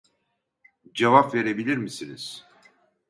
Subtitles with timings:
[0.93, 2.45] Cevap verebilir misiniz?